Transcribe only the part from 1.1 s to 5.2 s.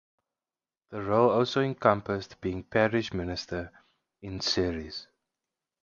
also encompassed being parish minister of Ceres.